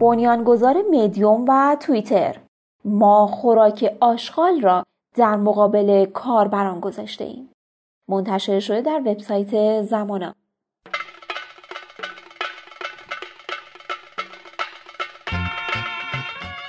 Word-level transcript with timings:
بنیانگذار 0.00 0.76
مدیوم 0.90 1.44
و 1.48 1.76
توییتر 1.80 2.36
ما 2.84 3.26
خوراک 3.26 3.96
آشغال 4.00 4.60
را 4.60 4.84
در 5.16 5.36
مقابل 5.36 6.04
کاربران 6.04 6.80
گذاشته 6.80 7.24
ایم. 7.24 7.50
منتشر 8.08 8.60
شده 8.60 8.80
در 8.80 9.02
وبسایت 9.06 9.82
زمانا. 9.82 10.34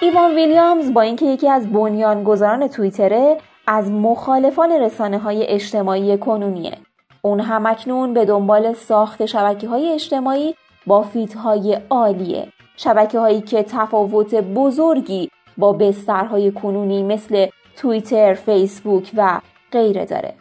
ایوان 0.02 0.36
ویلیامز 0.36 0.93
با 0.93 1.02
اینکه 1.02 1.25
یکی 1.25 1.50
از 1.50 1.68
بنیانگذاران 1.71 2.68
توییتره 2.68 3.38
از 3.68 3.91
مخالفان 3.91 4.71
رسانه 4.71 5.18
های 5.18 5.48
اجتماعی 5.48 6.18
کنونیه 6.18 6.77
اون 7.21 7.39
همکنون 7.39 8.13
به 8.13 8.25
دنبال 8.25 8.73
ساخت 8.73 9.25
شبکه 9.25 9.68
های 9.68 9.91
اجتماعی 9.93 10.55
با 10.88 11.02
فیدهای 11.02 11.77
عالیه 11.90 12.48
شبکه 12.77 13.20
هایی 13.20 13.41
که 13.41 13.63
تفاوت 13.63 14.35
بزرگی 14.35 15.31
با 15.57 15.73
بسترهای 15.73 16.52
کنونی 16.52 17.03
مثل 17.03 17.48
توییتر، 17.75 18.34
فیسبوک 18.34 19.12
و 19.17 19.39
غیره 19.71 20.05
داره. 20.05 20.34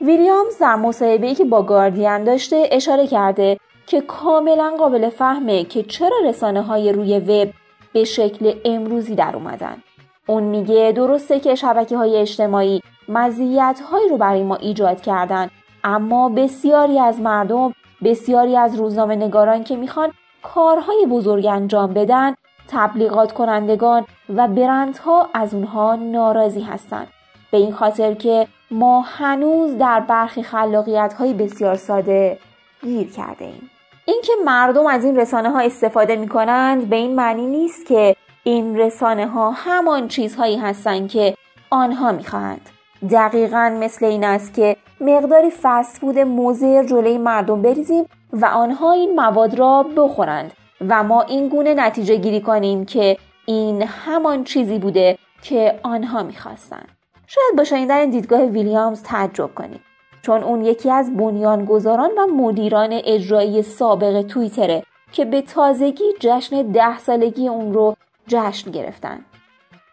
ویلیامز 0.00 0.58
در 0.60 0.76
مصاحبه‌ای 0.76 1.34
که 1.34 1.44
با 1.44 1.62
گاردین 1.62 2.24
داشته 2.24 2.68
اشاره 2.72 3.06
کرده 3.06 3.58
که 3.86 4.00
کاملا 4.00 4.74
قابل 4.78 5.08
فهمه 5.08 5.64
که 5.64 5.82
چرا 5.82 6.16
رسانه 6.24 6.62
های 6.62 6.92
روی 6.92 7.18
وب 7.18 7.48
به 7.92 8.04
شکل 8.04 8.52
امروزی 8.64 9.14
در 9.14 9.36
اومدن. 9.36 9.82
اون 10.26 10.42
میگه 10.42 10.92
درسته 10.96 11.40
که 11.40 11.54
شبکه 11.54 11.96
های 11.96 12.16
اجتماعی 12.16 12.82
مزیت 13.08 13.80
هایی 13.90 14.08
رو 14.08 14.16
برای 14.16 14.42
ما 14.42 14.56
ایجاد 14.56 15.00
کردن 15.00 15.50
اما 15.84 16.28
بسیاری 16.28 16.98
از 16.98 17.20
مردم 17.20 17.74
بسیاری 18.04 18.56
از 18.56 18.76
روزنامه 18.76 19.16
نگاران 19.16 19.64
که 19.64 19.76
می‌خوان 19.76 20.12
کارهای 20.42 21.06
بزرگ 21.10 21.46
انجام 21.46 21.94
بدن 21.94 22.34
تبلیغات 22.68 23.32
کنندگان 23.32 24.04
و 24.34 24.48
برندها 24.48 25.28
از 25.34 25.54
اونها 25.54 25.96
ناراضی 25.96 26.60
هستند 26.60 27.06
به 27.50 27.58
این 27.58 27.72
خاطر 27.72 28.14
که 28.14 28.46
ما 28.70 29.00
هنوز 29.00 29.78
در 29.78 30.00
برخی 30.00 30.42
خلاقیت 30.42 31.14
های 31.18 31.34
بسیار 31.34 31.74
ساده 31.74 32.38
گیر 32.82 33.12
کرده 33.12 33.44
ایم 33.44 33.70
اینکه 34.04 34.32
مردم 34.44 34.86
از 34.86 35.04
این 35.04 35.16
رسانه 35.16 35.50
ها 35.50 35.60
استفاده 35.60 36.16
می 36.16 36.28
کنند 36.28 36.88
به 36.88 36.96
این 36.96 37.14
معنی 37.14 37.46
نیست 37.46 37.86
که 37.86 38.16
این 38.44 38.78
رسانه 38.78 39.26
ها 39.26 39.50
همان 39.50 40.08
چیزهایی 40.08 40.56
هستند 40.56 41.08
که 41.08 41.36
آنها 41.70 42.12
می 42.12 42.24
خواهند. 42.24 42.70
دقیقا 43.10 43.78
مثل 43.80 44.04
این 44.04 44.24
است 44.24 44.54
که 44.54 44.76
مقداری 45.00 45.50
فسفود 45.62 46.18
موزر 46.18 46.84
جلوی 46.84 47.18
مردم 47.18 47.62
بریزیم 47.62 48.04
و 48.40 48.44
آنها 48.44 48.92
این 48.92 49.14
مواد 49.14 49.54
را 49.54 49.86
بخورند 49.96 50.52
و 50.88 51.02
ما 51.02 51.22
این 51.22 51.48
گونه 51.48 51.74
نتیجه 51.74 52.16
گیری 52.16 52.40
کنیم 52.40 52.84
که 52.84 53.16
این 53.46 53.82
همان 53.82 54.44
چیزی 54.44 54.78
بوده 54.78 55.18
که 55.42 55.80
آنها 55.82 56.22
می‌خواستند. 56.22 56.88
شاید 57.26 57.56
با 57.56 57.64
شنیدن 57.64 58.10
دیدگاه 58.10 58.42
ویلیامز 58.42 59.02
تعجب 59.02 59.54
کنید 59.54 59.80
چون 60.22 60.42
اون 60.42 60.64
یکی 60.64 60.90
از 60.90 61.16
بنیانگذاران 61.16 62.10
و 62.18 62.26
مدیران 62.26 63.00
اجرایی 63.04 63.62
سابق 63.62 64.22
توییتره 64.22 64.82
که 65.12 65.24
به 65.24 65.42
تازگی 65.42 66.04
جشن 66.20 66.62
ده 66.62 66.98
سالگی 66.98 67.48
اون 67.48 67.74
رو 67.74 67.96
جشن 68.26 68.70
گرفتن. 68.70 69.24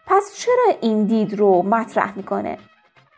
پس 0.08 0.36
چرا 0.38 0.76
این 0.82 1.04
دید 1.06 1.40
رو 1.40 1.62
مطرح 1.62 2.18
می‌کنه؟ 2.18 2.58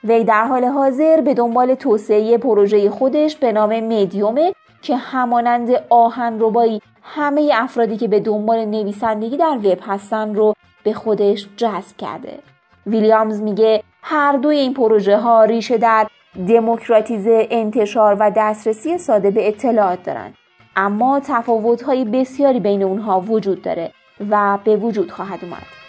وی 0.03 0.23
در 0.23 0.43
حال 0.45 0.65
حاضر 0.65 1.21
به 1.21 1.33
دنبال 1.33 1.75
توسعه 1.75 2.37
پروژه 2.37 2.89
خودش 2.89 3.35
به 3.35 3.51
نام 3.51 3.79
مدیومه 3.79 4.53
که 4.81 4.95
همانند 4.95 5.69
آهن 5.89 6.37
ربایی 6.39 6.81
همه 7.03 7.51
افرادی 7.53 7.97
که 7.97 8.07
به 8.07 8.19
دنبال 8.19 8.65
نویسندگی 8.65 9.37
در 9.37 9.57
وب 9.63 9.79
هستن 9.81 10.35
رو 10.35 10.53
به 10.83 10.93
خودش 10.93 11.47
جذب 11.57 11.97
کرده. 11.97 12.39
ویلیامز 12.87 13.41
میگه 13.41 13.83
هر 14.01 14.37
دوی 14.37 14.57
این 14.57 14.73
پروژه 14.73 15.17
ها 15.17 15.43
ریشه 15.43 15.77
در 15.77 16.07
دموکراتیزه 16.47 17.47
انتشار 17.51 18.17
و 18.19 18.31
دسترسی 18.35 18.97
ساده 18.97 19.31
به 19.31 19.47
اطلاعات 19.47 20.03
دارند 20.03 20.35
اما 20.75 21.19
تفاوت 21.19 21.81
های 21.81 22.05
بسیاری 22.05 22.59
بین 22.59 22.83
اونها 22.83 23.21
وجود 23.21 23.61
داره 23.61 23.91
و 24.29 24.57
به 24.63 24.75
وجود 24.75 25.11
خواهد 25.11 25.39
اومد. 25.43 25.84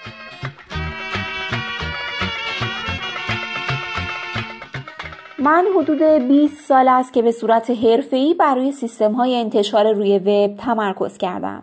من 5.38 5.66
حدود 5.76 6.02
20 6.02 6.64
سال 6.64 6.88
است 6.88 7.12
که 7.12 7.22
به 7.22 7.32
صورت 7.32 7.70
حرفه‌ای 7.70 8.34
بر 8.34 8.54
روی 8.54 8.72
سیستم 8.72 9.12
های 9.12 9.40
انتشار 9.40 9.92
روی 9.92 10.18
وب 10.18 10.56
تمرکز 10.56 11.18
کردم. 11.18 11.62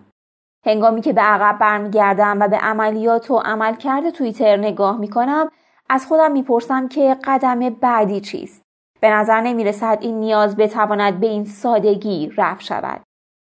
هنگامی 0.65 1.01
که 1.01 1.13
به 1.13 1.21
عقب 1.21 1.59
برمیگردم 1.59 2.37
و 2.39 2.47
به 2.47 2.57
عملیات 2.57 3.31
و 3.31 3.37
عملکرد 3.37 4.09
توییتر 4.09 4.57
نگاه 4.57 4.97
می‌کنم 4.97 5.49
از 5.89 6.05
خودم 6.05 6.31
می‌پرسم 6.31 6.87
که 6.87 7.17
قدم 7.23 7.59
بعدی 7.69 8.21
چیست. 8.21 8.61
به 9.01 9.09
نظر 9.09 9.41
نمی‌رسد 9.41 9.97
این 10.01 10.19
نیاز 10.19 10.57
بتواند 10.57 11.19
به 11.19 11.27
این 11.27 11.45
سادگی 11.45 12.31
رفع 12.37 12.63
شود. 12.63 13.01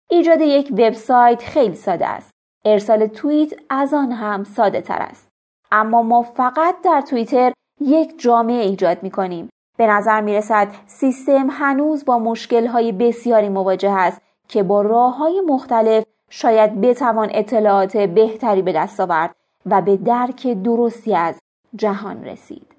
ایجاد 0.10 0.42
یک 0.42 0.70
وبسایت 0.72 1.44
خیلی 1.44 1.76
ساده 1.76 2.08
است. 2.08 2.32
ارسال 2.66 3.08
توییت 3.08 3.54
از 3.70 3.94
آن 3.94 4.12
هم 4.12 4.44
ساده 4.44 4.82
تر 4.82 5.02
است. 5.02 5.30
اما 5.72 6.04
ما 6.04 6.22
فقط 6.22 6.76
در 6.84 7.02
توییتر 7.02 7.54
یک 7.82 8.22
جامعه 8.22 8.62
ایجاد 8.62 9.04
می 9.04 9.12
کنیم 9.12 9.50
به 9.80 9.88
نظر 9.88 10.22
می 10.22 10.36
رسد 10.36 10.68
سیستم 10.86 11.48
هنوز 11.50 12.06
با 12.06 12.20
مشکل 12.20 12.68
های 12.68 12.92
بسیاری 12.92 13.50
مواجه 13.50 13.92
است 13.92 14.22
که 14.48 14.64
با 14.64 14.82
راه 14.82 15.18
های 15.18 15.42
مختلف 15.42 16.04
شاید 16.30 16.82
بتوان 16.82 17.30
اطلاعات 17.32 17.98
بهتری 17.98 18.62
به 18.62 18.72
دست 18.72 19.00
آورد 19.00 19.36
و 19.66 19.82
به 19.82 19.98
درک 19.98 20.48
درستی 20.48 21.16
از 21.16 21.40
جهان 21.76 22.24
رسید. 22.24 22.76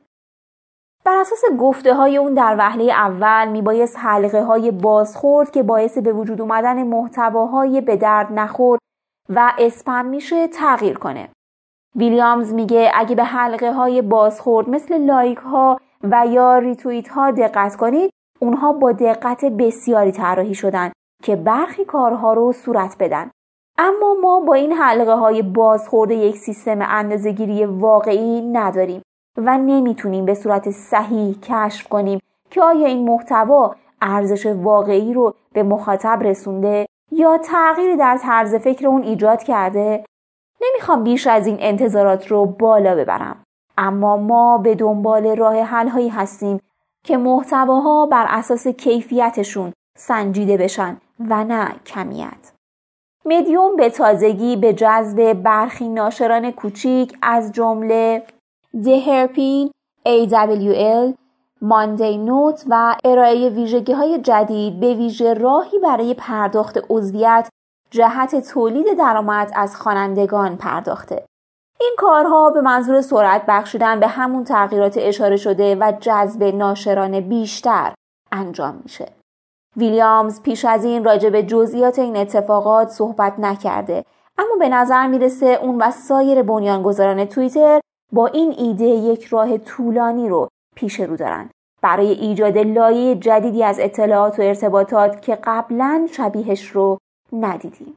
بر 1.05 1.17
اساس 1.21 1.41
گفته 1.59 1.95
های 1.95 2.17
اون 2.17 2.35
در 2.35 2.57
وهله 2.59 2.85
اول 2.85 3.49
میبایست 3.49 3.99
حلقه 3.99 4.43
های 4.43 4.71
بازخورد 4.71 5.51
که 5.51 5.63
باعث 5.63 5.99
به 5.99 6.13
وجود 6.13 6.41
اومدن 6.41 6.83
محتواهای 6.83 7.81
به 7.81 7.97
درد 7.97 8.33
نخور 8.33 8.79
و 9.29 9.53
اسپم 9.59 10.05
میشه 10.05 10.49
تغییر 10.49 10.99
کنه. 10.99 11.29
ویلیامز 11.97 12.55
میگه 12.55 12.93
اگه 12.95 13.15
به 13.15 13.25
حلقه 13.25 13.73
های 13.73 14.03
بازخورد 14.03 14.69
مثل 14.69 14.99
لایک 14.99 15.39
ها 15.39 15.81
و 16.05 16.27
یا 16.27 16.59
ریتویت 16.59 17.09
ها 17.09 17.31
دقت 17.31 17.77
کنید 17.77 18.11
اونها 18.41 18.73
با 18.73 18.93
دقت 18.93 19.45
بسیاری 19.45 20.13
طراحی 20.13 20.55
شدن 20.55 20.93
که 21.23 21.37
برخی 21.37 21.85
کارها 21.85 22.33
رو 22.33 22.53
صورت 22.53 22.97
بدن. 23.01 23.31
اما 23.79 24.15
ما 24.23 24.41
با 24.41 24.55
این 24.55 24.73
حلقه 24.73 25.15
های 25.15 25.43
بازخورد 25.43 26.15
یک 26.15 26.37
سیستم 26.37 26.79
اندازه‌گیری 26.83 27.65
واقعی 27.65 28.41
نداریم 28.41 29.03
و 29.37 29.59
نمی‌تونیم 29.59 30.25
به 30.25 30.35
صورت 30.35 30.71
صحیح 30.71 31.39
کشف 31.43 31.89
کنیم 31.89 32.19
که 32.51 32.63
آیا 32.63 32.87
این 32.87 33.09
محتوا 33.09 33.75
ارزش 34.03 34.47
واقعی 34.47 35.15
رو 35.15 35.35
به 35.53 35.63
مخاطب 35.63 36.19
رسونده 36.23 36.87
یا 37.13 37.39
تغییری 37.39 37.97
در 37.97 38.19
طرز 38.23 38.55
فکر 38.55 38.87
اون 38.87 39.03
ایجاد 39.03 39.43
کرده؟ 39.43 40.05
نمی‌خوام 40.63 41.05
بیش 41.05 41.27
از 41.27 41.47
این 41.47 41.57
انتظارات 41.61 42.27
رو 42.27 42.47
بالا 42.47 42.95
ببرم. 42.95 43.45
اما 43.83 44.17
ما 44.17 44.59
به 44.59 44.75
دنبال 44.75 45.37
راه 45.37 45.57
حل 45.63 45.89
هایی 45.89 46.09
هستیم 46.09 46.61
که 47.05 47.17
محتواها 47.17 48.07
بر 48.07 48.27
اساس 48.29 48.69
کیفیتشون 48.69 49.73
سنجیده 49.99 50.57
بشن 50.57 50.97
و 51.21 51.45
نه 51.45 51.75
کمیت 51.87 52.53
مدیوم 53.25 53.77
به 53.77 53.91
تازگی 53.91 54.57
به 54.57 54.73
جذب 54.73 55.33
برخی 55.33 55.89
ناشران 55.89 56.51
کوچیک 56.51 57.19
از 57.23 57.53
جمله 57.53 58.23
دهرپین، 58.85 59.71
AWL، 60.09 61.15
ماندی 61.63 62.19
نوت 62.19 62.65
و 62.69 62.97
ارائه 63.05 63.49
ویژگی 63.49 63.93
های 63.93 64.19
جدید 64.19 64.81
به 64.81 64.95
ویژه 64.95 65.35
راهی 65.35 65.79
برای 65.79 66.15
پرداخت 66.15 66.79
عضویت 66.91 67.49
جهت 67.91 68.49
تولید 68.49 68.99
درآمد 68.99 69.53
از 69.55 69.77
خوانندگان 69.77 70.57
پرداخته. 70.57 71.30
این 71.81 71.95
کارها 71.99 72.51
به 72.51 72.61
منظور 72.61 73.01
سرعت 73.01 73.45
بخشیدن 73.49 74.01
به 74.01 74.07
همون 74.07 74.45
تغییرات 74.45 74.99
اشاره 74.99 75.37
شده 75.37 75.77
و 75.81 75.93
جذب 76.01 76.43
ناشران 76.43 77.21
بیشتر 77.21 77.95
انجام 78.33 78.81
میشه. 78.83 79.13
ویلیامز 79.77 80.43
پیش 80.43 80.65
از 80.65 80.85
این 80.85 81.05
راجع 81.05 81.31
به 81.31 81.43
جزئیات 81.43 81.99
این 81.99 82.17
اتفاقات 82.17 82.89
صحبت 82.89 83.39
نکرده 83.39 84.05
اما 84.39 84.57
به 84.59 84.69
نظر 84.69 85.07
می‌رسه 85.07 85.47
اون 85.47 85.79
و 85.83 85.91
سایر 85.91 86.43
بنیانگذاران 86.43 87.25
توییتر 87.25 87.81
با 88.13 88.27
این 88.27 88.55
ایده 88.59 88.85
یک 88.85 89.25
راه 89.25 89.59
طولانی 89.59 90.29
رو 90.29 90.49
پیش 90.77 91.01
رو 91.01 91.17
دارن 91.17 91.51
برای 91.83 92.11
ایجاد 92.11 92.59
لایه 92.59 93.15
جدیدی 93.15 93.65
از 93.65 93.81
اطلاعات 93.81 94.39
و 94.39 94.43
ارتباطات 94.43 95.23
که 95.23 95.39
قبلا 95.45 96.07
شبیهش 96.13 96.67
رو 96.67 96.99
ندیدیم. 97.33 97.97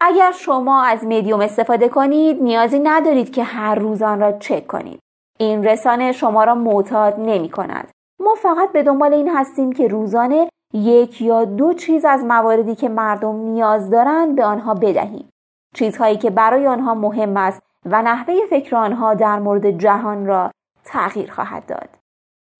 اگر 0.00 0.32
شما 0.32 0.82
از 0.82 1.04
مدیوم 1.04 1.40
استفاده 1.40 1.88
کنید 1.88 2.42
نیازی 2.42 2.78
ندارید 2.78 3.32
که 3.32 3.44
هر 3.44 3.74
روز 3.74 4.02
آن 4.02 4.20
را 4.20 4.32
چک 4.32 4.66
کنید. 4.66 5.00
این 5.38 5.64
رسانه 5.64 6.12
شما 6.12 6.44
را 6.44 6.54
معتاد 6.54 7.14
نمی 7.18 7.48
کند. 7.50 7.90
ما 8.20 8.34
فقط 8.34 8.72
به 8.72 8.82
دنبال 8.82 9.14
این 9.14 9.28
هستیم 9.28 9.72
که 9.72 9.88
روزانه 9.88 10.48
یک 10.74 11.22
یا 11.22 11.44
دو 11.44 11.74
چیز 11.74 12.04
از 12.04 12.24
مواردی 12.24 12.74
که 12.74 12.88
مردم 12.88 13.36
نیاز 13.36 13.90
دارند 13.90 14.36
به 14.36 14.44
آنها 14.44 14.74
بدهیم. 14.74 15.30
چیزهایی 15.74 16.16
که 16.16 16.30
برای 16.30 16.66
آنها 16.66 16.94
مهم 16.94 17.36
است 17.36 17.62
و 17.86 18.02
نحوه 18.02 18.34
فکر 18.50 18.76
آنها 18.76 19.14
در 19.14 19.38
مورد 19.38 19.70
جهان 19.70 20.26
را 20.26 20.50
تغییر 20.84 21.32
خواهد 21.32 21.66
داد. 21.66 21.88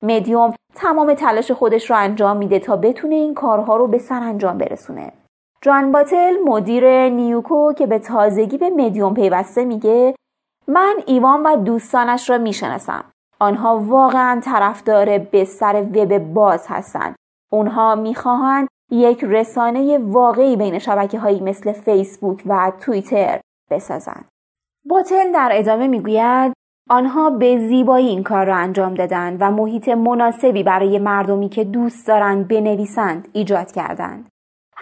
مدیوم 0.03 0.55
تمام 0.75 1.15
تلاش 1.15 1.51
خودش 1.51 1.91
را 1.91 1.97
انجام 1.97 2.37
میده 2.37 2.59
تا 2.59 2.77
بتونه 2.77 3.15
این 3.15 3.35
کارها 3.35 3.77
رو 3.77 3.87
به 3.87 3.99
سرانجام 3.99 4.59
برسونه. 4.59 5.13
جان 5.62 5.93
باتل 5.93 6.35
مدیر 6.45 7.09
نیوکو 7.09 7.73
که 7.73 7.87
به 7.87 7.99
تازگی 7.99 8.59
به 8.59 8.71
مدیوم 8.71 9.15
پیوسته 9.15 9.65
میگه 9.65 10.15
من 10.69 10.95
ایوان 11.07 11.43
و 11.43 11.57
دوستانش 11.57 12.31
را 12.31 12.39
می‌شناسم. 12.39 13.05
آنها 13.41 13.79
واقعا 13.79 14.41
طرفدار 14.41 15.19
بستر 15.19 15.83
وب 15.83 16.19
باز 16.19 16.67
هستند. 16.69 17.17
اونها 17.53 17.95
می‌خواهند 17.95 18.69
یک 18.91 19.25
رسانه 19.25 19.99
واقعی 19.99 20.57
بین 20.57 20.79
شبکه 20.79 21.19
هایی 21.19 21.41
مثل 21.41 21.73
فیسبوک 21.73 22.43
و 22.47 22.73
توییتر 22.81 23.41
بسازند. 23.71 24.25
باتل 24.85 25.33
در 25.33 25.51
ادامه 25.53 25.87
می‌گوید 25.87 26.53
آنها 26.91 27.31
به 27.31 27.59
زیبایی 27.59 28.09
این 28.09 28.23
کار 28.23 28.47
را 28.47 28.56
انجام 28.56 28.95
دادند 28.95 29.37
و 29.41 29.51
محیط 29.51 29.89
مناسبی 29.89 30.63
برای 30.63 30.99
مردمی 30.99 31.49
که 31.49 31.65
دوست 31.65 32.09
دارند 32.09 32.49
بنویسند 32.49 33.29
ایجاد 33.33 33.73
کردند. 33.73 34.30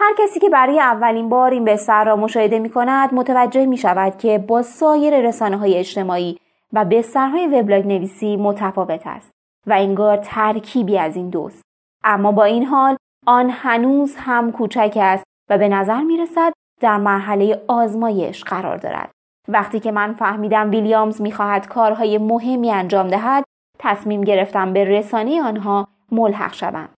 هر 0.01 0.13
کسی 0.17 0.39
که 0.39 0.49
برای 0.49 0.79
اولین 0.79 1.29
بار 1.29 1.51
این 1.51 1.65
بستر 1.65 2.03
را 2.03 2.15
مشاهده 2.15 2.59
می 2.59 2.69
کند 2.69 3.13
متوجه 3.13 3.65
می 3.65 3.77
شود 3.77 4.17
که 4.17 4.37
با 4.37 4.61
سایر 4.61 5.19
رسانه 5.21 5.57
های 5.57 5.77
اجتماعی 5.77 6.39
و 6.73 6.85
بسترهای 6.85 7.47
وبلاگ 7.47 7.87
نویسی 7.87 8.37
متفاوت 8.37 9.07
است 9.07 9.31
و 9.67 9.73
انگار 9.73 10.17
ترکیبی 10.17 10.97
از 10.97 11.15
این 11.15 11.29
دوست. 11.29 11.61
اما 12.03 12.31
با 12.31 12.43
این 12.43 12.65
حال 12.65 12.97
آن 13.27 13.49
هنوز 13.49 14.15
هم 14.15 14.51
کوچک 14.51 14.97
است 15.01 15.23
و 15.49 15.57
به 15.57 15.69
نظر 15.69 16.01
می 16.01 16.17
رسد 16.17 16.53
در 16.81 16.97
مرحله 16.97 17.61
آزمایش 17.67 18.43
قرار 18.43 18.77
دارد. 18.77 19.11
وقتی 19.47 19.79
که 19.79 19.91
من 19.91 20.13
فهمیدم 20.13 20.71
ویلیامز 20.71 21.21
می‌خواهد 21.21 21.67
کارهای 21.67 22.17
مهمی 22.17 22.71
انجام 22.71 23.07
دهد 23.07 23.43
تصمیم 23.79 24.21
گرفتم 24.21 24.73
به 24.73 24.83
رسانه 24.83 25.43
آنها 25.43 25.87
ملحق 26.11 26.53
شوم 26.53 26.89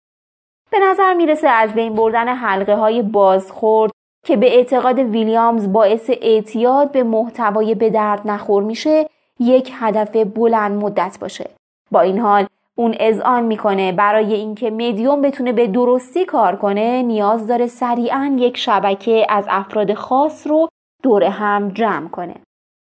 به 0.71 0.79
نظر 0.79 1.13
می‌رسه 1.13 1.47
از 1.47 1.73
بین 1.73 1.95
بردن 1.95 2.27
حلقه 2.27 2.75
های 2.75 3.01
بازخورد 3.01 3.91
که 4.25 4.37
به 4.37 4.55
اعتقاد 4.55 4.99
ویلیامز 4.99 5.73
باعث 5.73 6.09
اعتیاد 6.21 6.91
به 6.91 7.03
محتوای 7.03 7.75
به 7.75 7.89
درد 7.89 8.21
نخور 8.25 8.63
میشه 8.63 9.09
یک 9.39 9.71
هدف 9.75 10.15
بلند 10.15 10.83
مدت 10.83 11.17
باشه. 11.21 11.49
با 11.91 12.01
این 12.01 12.19
حال 12.19 12.45
اون 12.75 12.95
اذعان 12.99 13.43
می‌کنه 13.43 13.91
برای 13.91 14.33
اینکه 14.33 14.71
مدیوم 14.71 15.21
بتونه 15.21 15.51
به 15.51 15.67
درستی 15.67 16.25
کار 16.25 16.55
کنه 16.55 17.01
نیاز 17.01 17.47
داره 17.47 17.67
سریعا 17.67 18.35
یک 18.39 18.57
شبکه 18.57 19.25
از 19.29 19.45
افراد 19.49 19.93
خاص 19.93 20.47
رو 20.47 20.67
دور 21.03 21.23
هم 21.23 21.69
جمع 21.69 22.09
کنه. 22.09 22.35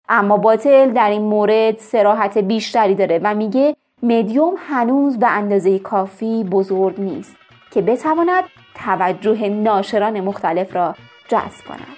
اما 0.09 0.38
باطل 0.38 0.91
در 0.91 1.09
این 1.09 1.21
مورد 1.21 1.77
سراحت 1.77 2.38
بیشتری 2.38 2.95
داره 2.95 3.19
و 3.24 3.36
میگه 3.36 3.75
مدیوم 4.03 4.53
هنوز 4.57 5.19
به 5.19 5.27
اندازه 5.27 5.79
کافی 5.79 6.44
بزرگ 6.44 7.01
نیست. 7.01 7.43
که 7.74 7.81
بتواند 7.81 8.44
توجه 8.75 9.50
ناشران 9.50 10.22
مختلف 10.22 10.75
را 10.75 10.96
جذب 11.28 11.66
کند. 11.68 11.98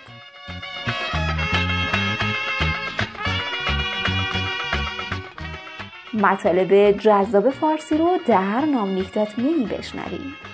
مطالب 6.13 6.91
جذاب 6.91 7.49
فارسی 7.49 7.97
رو 7.97 8.17
در 8.27 8.65
ناملیک 8.65 9.13
دات 9.13 9.39
می 9.39 9.65
بشنوید 9.65 10.44